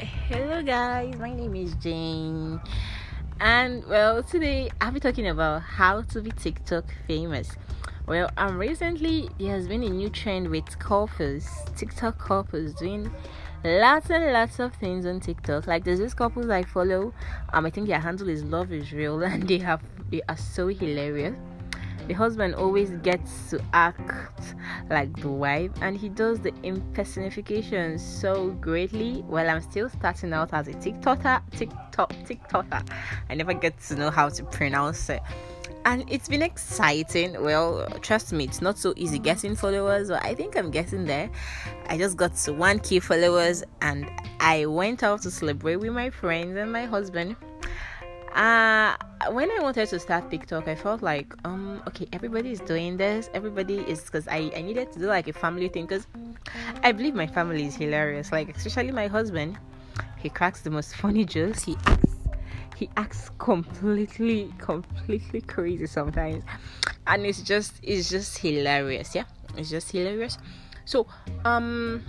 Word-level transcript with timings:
Hello, 0.00 0.62
guys. 0.62 1.16
My 1.16 1.34
name 1.34 1.56
is 1.56 1.74
Jane, 1.74 2.60
and 3.40 3.84
well, 3.86 4.22
today 4.22 4.70
I'll 4.80 4.92
be 4.92 5.00
talking 5.00 5.26
about 5.26 5.62
how 5.62 6.02
to 6.02 6.22
be 6.22 6.30
TikTok 6.30 6.84
famous. 7.08 7.56
Well, 8.06 8.30
um, 8.36 8.58
recently 8.58 9.28
there 9.40 9.50
has 9.56 9.66
been 9.66 9.82
a 9.82 9.88
new 9.88 10.08
trend 10.08 10.50
with 10.50 10.78
couples, 10.78 11.48
TikTok 11.74 12.16
couples 12.16 12.74
doing 12.74 13.10
lots 13.64 14.08
and 14.10 14.32
lots 14.32 14.60
of 14.60 14.72
things 14.76 15.04
on 15.04 15.18
TikTok. 15.18 15.66
Like 15.66 15.82
there's 15.82 15.98
this 15.98 16.14
couple 16.14 16.52
I 16.52 16.62
follow. 16.62 17.12
Um, 17.52 17.66
I 17.66 17.70
think 17.70 17.88
their 17.88 17.98
handle 17.98 18.28
is 18.28 18.44
Love 18.44 18.72
is 18.72 18.92
Real, 18.92 19.20
and 19.24 19.48
they 19.48 19.58
have 19.58 19.82
they 20.12 20.22
are 20.28 20.36
so 20.36 20.68
hilarious 20.68 21.34
the 22.06 22.14
husband 22.14 22.54
always 22.54 22.90
gets 23.02 23.50
to 23.50 23.60
act 23.72 24.54
like 24.90 25.14
the 25.20 25.28
wife 25.28 25.70
and 25.82 25.96
he 25.96 26.08
does 26.08 26.40
the 26.40 26.52
impersonification 26.62 27.98
so 27.98 28.50
greatly. 28.60 29.20
While 29.22 29.50
i'm 29.50 29.60
still 29.60 29.88
starting 29.88 30.32
out 30.32 30.52
as 30.52 30.68
a 30.68 30.72
tiktoker 30.72 31.42
tiktok 31.50 32.12
tiktoker. 32.24 32.88
I 33.28 33.34
never 33.34 33.54
get 33.54 33.78
to 33.88 33.96
know 33.96 34.10
how 34.10 34.28
to 34.28 34.44
pronounce 34.44 35.10
it. 35.10 35.22
And 35.84 36.04
it's 36.10 36.28
been 36.28 36.42
exciting. 36.42 37.42
Well 37.42 37.86
trust 38.00 38.32
me 38.32 38.44
it's 38.44 38.62
not 38.62 38.78
so 38.78 38.94
easy 38.96 39.18
getting 39.18 39.54
followers 39.54 40.08
but 40.08 40.24
i 40.24 40.34
think 40.34 40.56
i'm 40.56 40.70
getting 40.70 41.04
there. 41.04 41.30
I 41.88 41.98
just 41.98 42.16
got 42.16 42.34
to 42.36 42.52
1k 42.52 43.02
followers 43.02 43.64
and 43.82 44.10
i 44.40 44.66
went 44.66 45.02
out 45.02 45.22
to 45.22 45.30
celebrate 45.30 45.76
with 45.76 45.92
my 45.92 46.10
friends 46.10 46.56
and 46.56 46.72
my 46.72 46.86
husband 46.86 47.36
uh 48.34 48.96
when 49.30 49.50
I 49.50 49.58
wanted 49.60 49.88
to 49.88 49.98
start 49.98 50.30
TikTok, 50.30 50.68
I 50.68 50.74
felt 50.74 51.02
like, 51.02 51.34
um, 51.44 51.82
okay, 51.88 52.06
everybody 52.12 52.52
is 52.52 52.60
doing 52.60 52.96
this. 52.96 53.28
Everybody 53.34 53.78
is 53.80 54.00
because 54.02 54.28
I, 54.28 54.50
I 54.56 54.62
needed 54.62 54.92
to 54.92 54.98
do 54.98 55.06
like 55.06 55.28
a 55.28 55.32
family 55.32 55.68
thing 55.68 55.86
because 55.86 56.06
I 56.82 56.92
believe 56.92 57.14
my 57.14 57.26
family 57.26 57.66
is 57.66 57.76
hilarious. 57.76 58.32
Like 58.32 58.54
especially 58.56 58.92
my 58.92 59.06
husband, 59.06 59.58
he 60.18 60.28
cracks 60.28 60.62
the 60.62 60.70
most 60.70 60.94
funny 60.96 61.24
jokes. 61.24 61.62
He 61.64 61.76
acts 61.86 62.14
he 62.76 62.88
acts 62.96 63.30
completely 63.38 64.54
completely 64.58 65.40
crazy 65.40 65.86
sometimes, 65.86 66.44
and 67.06 67.26
it's 67.26 67.42
just 67.42 67.74
it's 67.82 68.08
just 68.08 68.38
hilarious. 68.38 69.14
Yeah, 69.14 69.24
it's 69.56 69.70
just 69.70 69.90
hilarious. 69.90 70.38
So 70.84 71.06
um 71.44 72.04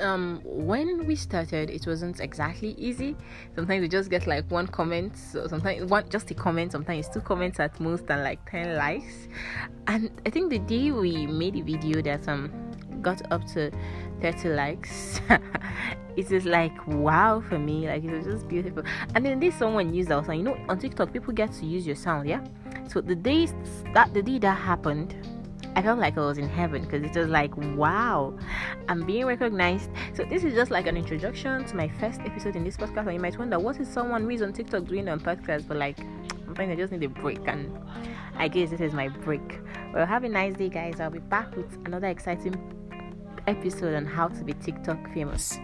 um 0.00 0.40
when 0.44 1.06
we 1.06 1.16
started 1.16 1.70
it 1.70 1.86
wasn't 1.86 2.20
exactly 2.20 2.74
easy. 2.78 3.16
Sometimes 3.54 3.82
we 3.82 3.88
just 3.88 4.10
get 4.10 4.26
like 4.26 4.50
one 4.50 4.66
comment 4.66 5.16
so 5.16 5.46
sometimes 5.46 5.90
one 5.90 6.08
just 6.08 6.30
a 6.30 6.34
comment 6.34 6.72
sometimes 6.72 7.08
two 7.08 7.20
comments 7.20 7.60
at 7.60 7.78
most 7.80 8.04
and 8.08 8.22
like 8.22 8.38
10 8.50 8.76
likes. 8.76 9.28
And 9.86 10.10
i 10.26 10.30
think 10.30 10.50
the 10.50 10.58
day 10.58 10.90
we 10.90 11.26
made 11.26 11.56
a 11.56 11.62
video 11.62 12.00
that 12.02 12.26
um 12.28 12.52
got 13.02 13.20
up 13.30 13.44
to 13.52 13.70
30 14.20 14.48
likes 14.50 15.20
it 16.16 16.30
was 16.30 16.44
like 16.44 16.86
wow 16.86 17.42
for 17.48 17.58
me. 17.58 17.88
Like 17.88 18.04
it 18.04 18.10
was 18.10 18.24
just 18.24 18.48
beautiful. 18.48 18.82
And 19.14 19.24
then 19.24 19.40
there's 19.40 19.54
someone 19.54 19.92
used 19.92 20.10
our 20.10 20.24
sound 20.24 20.38
you 20.38 20.44
know 20.44 20.56
on 20.68 20.78
tiktok 20.78 21.12
people 21.12 21.32
get 21.32 21.52
to 21.52 21.66
use 21.66 21.86
your 21.86 21.96
sound 21.96 22.28
yeah? 22.28 22.44
So 22.88 23.00
the 23.00 23.14
day 23.14 23.48
that 23.92 24.12
the 24.14 24.22
day 24.22 24.38
that 24.38 24.54
happened 24.54 25.14
I 25.76 25.82
felt 25.82 25.98
like 25.98 26.16
I 26.16 26.20
was 26.20 26.38
in 26.38 26.48
heaven 26.48 26.82
because 26.82 27.02
it 27.02 27.16
was 27.16 27.28
like, 27.28 27.56
wow, 27.56 28.38
I'm 28.88 29.04
being 29.04 29.26
recognized. 29.26 29.90
So, 30.14 30.24
this 30.24 30.44
is 30.44 30.54
just 30.54 30.70
like 30.70 30.86
an 30.86 30.96
introduction 30.96 31.64
to 31.64 31.76
my 31.76 31.88
first 31.88 32.20
episode 32.20 32.54
in 32.54 32.62
this 32.62 32.76
podcast. 32.76 33.06
And 33.06 33.14
you 33.14 33.20
might 33.20 33.36
wonder, 33.36 33.58
what 33.58 33.80
is 33.80 33.88
someone 33.88 34.22
who 34.22 34.30
is 34.30 34.42
on 34.42 34.52
TikTok 34.52 34.84
doing 34.84 35.08
on 35.08 35.18
podcast? 35.18 35.66
But, 35.66 35.78
like, 35.78 35.98
sometimes 36.44 36.70
I 36.70 36.76
just 36.76 36.92
need 36.92 37.02
a 37.02 37.08
break, 37.08 37.40
and 37.46 37.76
I 38.36 38.46
guess 38.46 38.70
this 38.70 38.80
is 38.80 38.92
my 38.92 39.08
break. 39.08 39.60
Well, 39.92 40.06
have 40.06 40.22
a 40.22 40.28
nice 40.28 40.54
day, 40.54 40.68
guys. 40.68 41.00
I'll 41.00 41.10
be 41.10 41.18
back 41.18 41.56
with 41.56 41.76
another 41.86 42.06
exciting 42.06 42.54
episode 43.46 43.94
on 43.94 44.06
how 44.06 44.28
to 44.28 44.44
be 44.44 44.52
TikTok 44.54 45.12
famous. 45.12 45.58